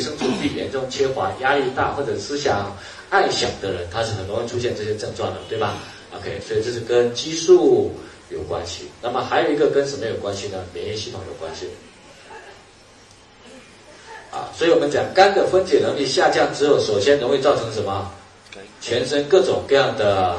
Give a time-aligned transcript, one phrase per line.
[0.00, 2.74] 维生素 D 严重缺乏、压力大或者思想
[3.10, 5.76] 爱想的人，他是很容易出现这些症状的，对吧
[6.16, 7.92] ？OK，所以这是跟激素
[8.30, 8.88] 有关系。
[9.02, 10.64] 那么还有一个跟什么有关系呢？
[10.72, 11.68] 免疫系统有关系。
[14.30, 18.10] 啊，所以我们讲肝的分解能力下降之后，首先容易造成什么？
[18.80, 20.34] 全身各种各样的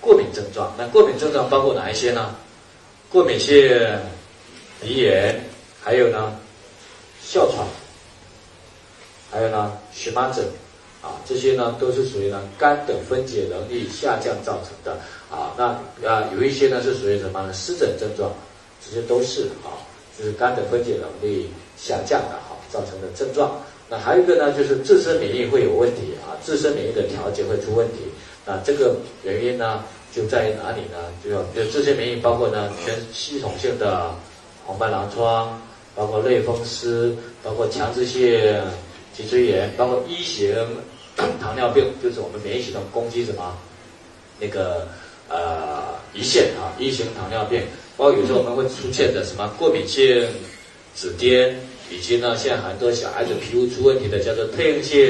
[0.00, 0.74] 过敏症状。
[0.76, 2.34] 那过敏症状包括哪一些呢？
[3.08, 3.54] 过敏性
[4.80, 5.40] 鼻炎，
[5.80, 6.34] 还有呢，
[7.22, 7.64] 哮喘，
[9.36, 10.42] 还有呢，荨麻疹，
[11.02, 14.98] 啊，这些呢都是属于呢肝的分解能力下降造成的。
[15.30, 17.52] 啊，那啊有一些呢是属于什么呢？
[17.52, 18.32] 湿疹症状，
[18.82, 19.76] 这些都是啊，
[20.18, 22.56] 就是肝的分解能力下降的哈。
[22.68, 27.98] 造成的症状，那还有一个呢，就是自身免疫会有问题啊，自身免疫的调节会出问题。
[28.44, 30.98] 那这个原因呢，就在于哪里呢？
[31.24, 34.10] 就就自身免疫包括呢，全系统性的
[34.64, 35.62] 红斑狼疮，
[35.94, 38.60] 包括类风湿，包括强直性
[39.16, 40.54] 脊椎炎，包括一型
[41.40, 43.56] 糖尿病，就是我们免疫系统攻击什么
[44.38, 44.86] 那个
[45.28, 47.62] 呃胰腺啊，一型糖尿病，
[47.96, 50.28] 包括有时候我们会出现的什么过敏性
[50.94, 51.54] 紫癜。
[51.88, 55.00] 以及呢，现在很多小孩子皮肤出问题的叫做特应性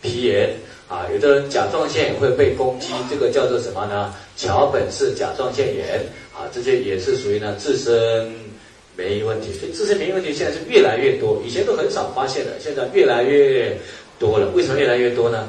[0.00, 0.56] 皮炎
[0.88, 4.14] 啊，有的人甲状腺也会被攻击，这个叫做什么呢？
[4.34, 6.00] 桥本氏甲状腺炎
[6.34, 8.34] 啊，这些也是属于呢自身
[8.96, 9.52] 免疫问题。
[9.52, 13.76] 所以自身免疫问题现在是越来越多，以前都很少发现的，现在越来越
[14.18, 14.50] 多了。
[14.54, 15.48] 为什么越来越多呢？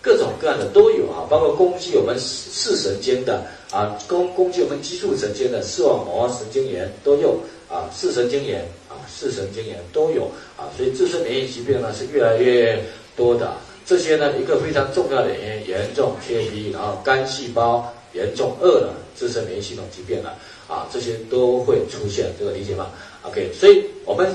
[0.00, 8.94] 各种各样的都有啊，包括攻击我们视神经的啊，攻攻击我们激素神经的视网膜神经炎都有啊，视神经炎啊。
[9.10, 12.78] 视神经炎都有啊，所以自身免疫疾病呢是越来越
[13.16, 13.56] 多的。
[13.84, 20.36] 这些呢，一个非常重要的原因，严重缺皮，然后肝细胞严重饿了，自身免疫系统疾病了
[20.68, 22.90] 啊，这些都会出现，这个理解吗
[23.22, 24.32] ？OK，所以我们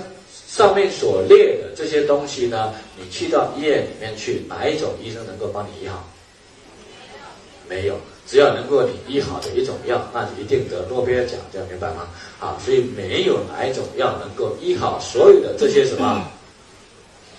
[0.48, 6.04] 上面所列的这些东西呢，你去到医院里面去，哪一种医生能够帮你医好？
[7.70, 7.96] 没有。
[8.26, 12.08] 只要能够你医好的一种药，那就一定得诺贝尔奖，这样明白吗？
[12.40, 16.26] 啊，所以没有哪一种药能够医好所有的这些什么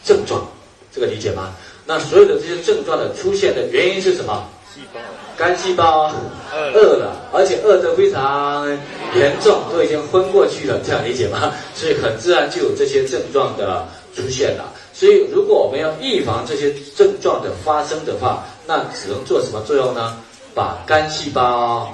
[0.04, 0.46] 症状，
[0.92, 1.56] 这个理解吗？
[1.86, 4.46] 那所有的这些症状的出现的原因是什么？
[4.74, 5.00] 细胞，
[5.36, 6.12] 肝细胞
[6.74, 8.66] 饿了，而且饿得非常
[9.14, 11.52] 严重，都已经昏过去了，这样理解吗？
[11.76, 13.86] 所以很自然就有这些症状的
[14.16, 14.64] 出现了。
[14.92, 20.16] 所以如果我们要预防这些症状的发生的话，那只能做什么作用呢？
[20.54, 21.92] 把肝细胞、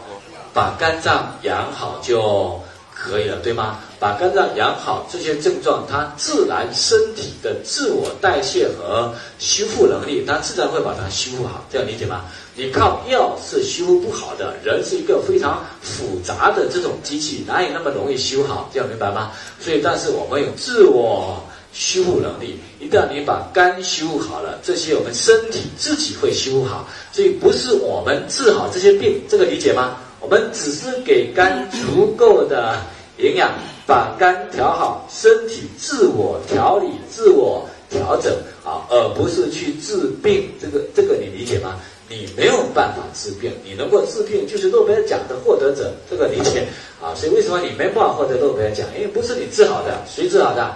[0.55, 2.61] 把肝脏养好就
[2.95, 3.79] 可以了，对吗？
[4.01, 12.25] 把肝脏养好，这些症状它自然身体的自我代谢和修复能力，它自然会把它修复好，这样理解吗？
[12.57, 18.71] 你靠药是修复不好的，人是一个非常复杂的这种机器，哪有那么容易修好？
[18.73, 19.31] 这样明白吗？
[19.61, 21.39] 所以，但是我们有自我。
[21.73, 29.97] 修复能力，一旦你把肝修复好了，这些我们身体自己会修复好，所以不是我们治好这些病，这个理解吗？
[30.19, 32.77] 我们只是给肝足够的
[33.21, 33.53] 营养，
[33.87, 38.33] 把肝调好，身体自我调理、自我调整
[38.65, 40.51] 啊，而不是去治病。
[40.61, 41.77] 这个这个你理解吗？
[42.09, 46.67] 你没有办法治病，你能够治病就是诺贝尔奖的获得者，这个理解
[47.01, 47.15] 啊？
[47.15, 48.85] 所以为什么你没办法获得诺贝尔奖？
[48.97, 50.71] 因为不是你治好的，谁治好的？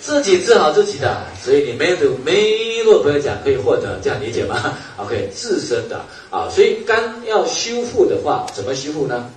[0.00, 4.76] 自己治好自己的，所以你没有没诺贝尔奖可以获得，这样理解吗？
[4.96, 9.30] OK，自身的啊，所以肝要修复的话，怎么修复呢？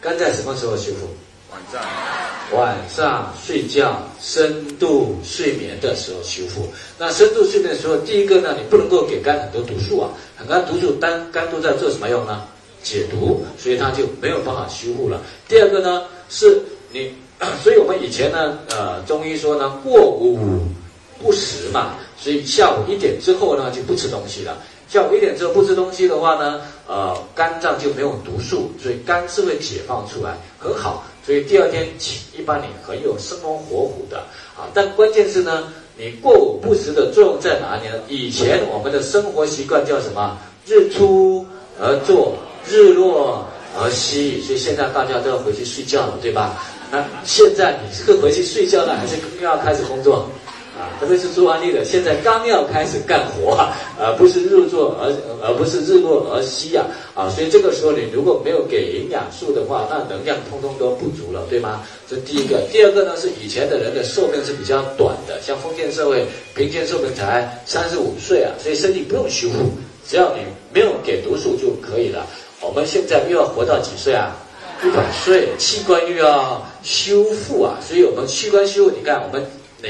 [0.00, 1.08] 肝在什么时候修复？
[1.52, 1.82] 晚上。
[2.52, 6.66] 晚上睡觉深度睡眠的时候修复。
[6.98, 12.42] 那深度睡眠的时候，第一个呢，你不能够给肝很多毒素啊，很多毒素肝肝都在做什么用呢？
[12.82, 15.20] 解毒，所以它就没有办法修复了。
[15.46, 16.60] 第二个呢，是
[16.90, 17.12] 你。
[17.64, 20.60] 所以我们以前呢，呃，中医说呢，过午
[21.18, 24.58] 不食嘛，所以下午一点之后呢，就不吃东西了。
[24.90, 31.06] 下午一点之后不吃东西的话呢，呃，肝脏就没有毒素，所以肝是会解放出来，很好。
[31.24, 34.18] 所以第二天起，一般你很有生龙活虎的
[34.56, 34.66] 啊。
[34.74, 37.94] 但关键是呢，你过午不食的作用在哪里呢？
[38.08, 40.36] 以前我们的生活习惯叫什么？
[40.66, 41.46] 日出
[41.80, 42.34] 而作，
[42.68, 43.46] 日落
[43.78, 44.40] 而息。
[44.40, 46.60] 所以现在大家都要回去睡觉了，对吧？
[46.90, 50.28] 那现在你是回去睡觉呢，还是又要开始工作？
[50.80, 55.12] 啊，特别是做安利的，现在刚要开始干活啊，而不是日作而
[55.42, 61.82] 而不是日落而息呀，啊，所以这个时候你如果没有给营养素的话，那能量通通都不足了，对吗？
[62.08, 66.24] 这第一个，第二个呢是以前的人的寿命是比较短的，像封建社会，
[66.54, 69.70] 平均寿命才三十五岁啊，所以身体不用修复，
[70.08, 70.40] 只要你
[70.72, 72.26] 没有给毒素就可以了。
[72.62, 74.34] 我们现在又要活到几岁啊？
[74.82, 79.44] 一百岁，器官又要修复啊，所以我们器官修复，你看我们
[79.82, 79.88] 哪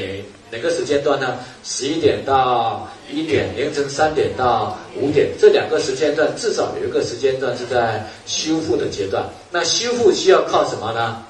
[0.51, 1.39] 哪个时间段呢？
[1.63, 9.29] 十一点到一点，凌晨三点到五点，这两个时间段至少有一个时间段是在修复的阶段。
[9.53, 11.23] 那修复需要靠什么呢？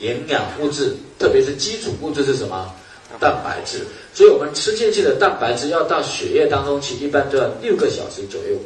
[0.00, 2.70] 营养物质，特别是基础物质是什么？
[3.18, 3.86] 蛋白质。
[4.12, 8.58] 所以我们吃进去的蛋白质要到血液当中去，一般都要六个小时左右。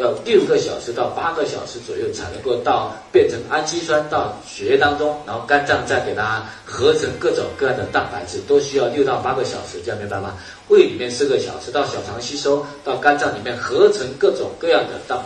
[0.00, 10.34] 要六个小时到八个小时左右才能够到变成氨基酸到血液当中，然后肝脏再给它合成各种各样的蛋白质，都需要六到八个小时，这样明白吗？
[10.68, 15.18] 胃里面四个小时到小肠吸收，到肝脏里面合成各种各样的蛋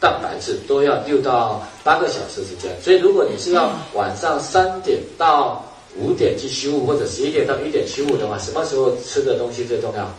[0.00, 2.74] 蛋白质，都要六到八个小时时间。
[2.82, 5.64] 所以如果你是要晚上三点到
[5.96, 10.12] 五点去修复，或者十一点到一点修复的话，什么时候吃的东西最重要？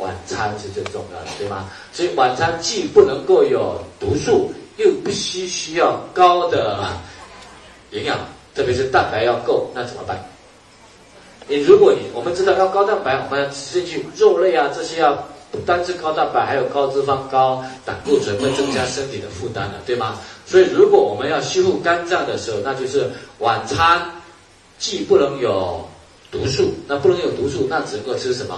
[0.00, 1.68] 晚餐是最重要的，对吗？
[1.92, 6.88] 所以晚餐既不能够有毒素，又必须需要高的
[7.90, 8.18] 营养，
[8.54, 10.18] 特别是蛋白要够，那怎么办？
[11.48, 15.12] 你如果你我们知道要高蛋白，我们要吃进去肉类啊这些要
[15.50, 20.16] 不单是高蛋白，还有高脂肪、高胆固醇，会增加身体的负担的，对吗？
[20.46, 24.00] 所以如果我们要修复肝脏的时候，那就是晚餐
[24.78, 25.84] 既不能有
[26.30, 28.56] 毒素，那不能有毒素，那只能够吃什么？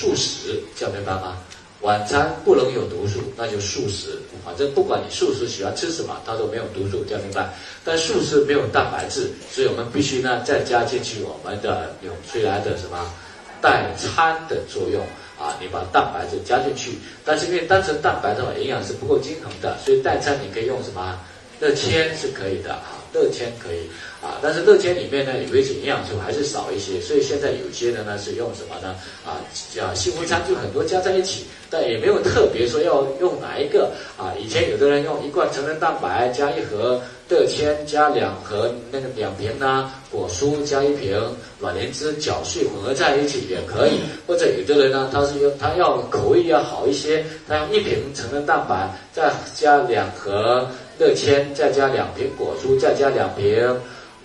[0.00, 1.36] 素食，这样明白吗？
[1.82, 4.18] 晚餐不能有毒素，那就素食。
[4.42, 7.52] 反正不管你素食喜欢吃什么，它都没有毒素，这样明白。
[7.84, 13.12] 但素食没有蛋白质，所以我们必须呢再加进去我们的纽崔莱的什么
[13.60, 15.02] 代餐的作用
[15.38, 15.56] 啊？
[15.60, 21.18] 你把蛋白质加进去，但是因为单纯蛋白的话营养是不够均衡的，所以代餐你可以用什么？
[21.60, 23.88] 乐千是可以的啊，乐天可以。
[24.20, 28.94] 啊，但是乐天里面呢，有一些营养素还是少一些，所以现在有些的呢是用什么呢？
[29.24, 29.40] 啊，
[29.74, 34.34] 叫幸福餐，就很多加在一起，但也没有特别说要用哪一个啊。
[34.38, 41.18] 以前有的人用一罐成人蛋白加一盒乐天，加两盒那个两瓶呢果蔬加一瓶
[41.58, 50.68] 卵磷脂搅碎混合在一起也可以，或者有的人呢他是用他要口味要好一些，他用一瓶成人蛋白再加两盒
[51.00, 53.76] 乐天，再加两瓶果蔬，再加两瓶。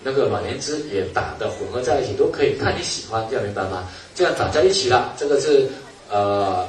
[0.04, 3.88] 那个卵磷脂也打的混合在一起都可以，看你喜欢，这样明白吗？
[4.14, 5.66] 这样打在一起了，这个是
[6.10, 6.64] 呃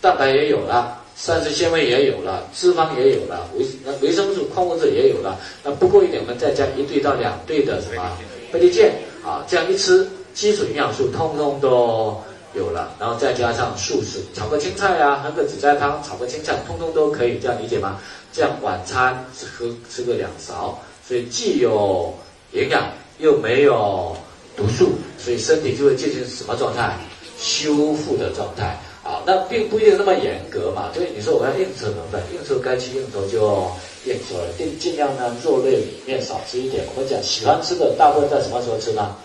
[0.00, 5.38] 蛋白也有了，膳食纤维也有了，脂肪也有了，维那维生素、矿物质也有了。
[5.62, 8.02] 那不够一点，我们再加一对到两对的什么
[8.50, 12.20] 倍立健啊，这样一吃，基础营养素通通都
[12.54, 18.00] 有了，然后再加上素食，炒个青菜啊，喝个紫菜汤，炒个青菜，通通都可以，这样理解吗？
[18.32, 22.12] 这样晚餐只喝吃个两勺，所以既有。
[22.54, 22.84] 营养
[23.18, 24.14] 又没有
[24.54, 26.98] 毒素，所以身体就会进行什么状态？
[27.38, 29.22] 修复的状态啊。
[29.24, 30.90] 那并不一定那么严格嘛。
[30.92, 32.22] 所以你说我要应酬能不能？
[32.30, 33.66] 应酬该去应酬就
[34.04, 36.84] 应酬了，尽尽量呢肉类里面少吃一点。
[36.94, 39.16] 我们讲喜欢吃的大部分在什么时候吃呢？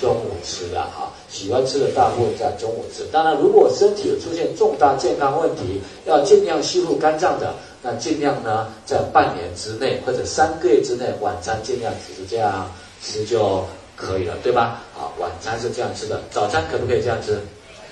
[0.00, 1.12] 中午吃的哈。
[1.30, 3.04] 喜欢吃的大部分在中午吃。
[3.12, 7.54] 当然，如果身体有出现重大健康问题，要尽量修复肝脏的。
[7.84, 12.70] 那尽量呢，在半年之内或者三个月之内，晚餐尽量只是这样
[13.02, 13.64] 吃就
[13.96, 14.80] 可以了，对吧？
[14.94, 17.40] 好，晚餐是这样吃的，早餐可不可以这样吃？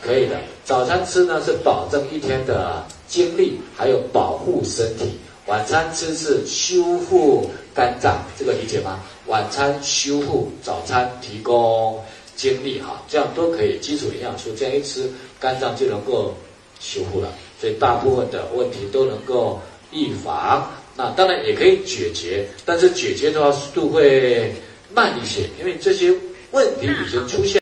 [0.01, 0.37] 可以的。
[0.65, 5.19] 早餐吃呢是保证一天的精力，还有保护身体。
[5.47, 9.01] 晚餐吃是修复肝脏，这个理解吗？
[9.27, 12.01] 晚餐修复，早餐提供
[12.37, 13.81] 精力，哈，这样都可以。
[13.81, 16.33] 基础营养素这样一吃，肝脏就能够
[16.79, 17.29] 修复了，
[17.61, 19.59] 所以大部分的问题都能够。
[19.93, 24.53] 预防，那当然也可以解决，但是解决的话速度会
[24.95, 26.13] 慢一些，因为这些
[26.53, 27.59] 问题已经出现。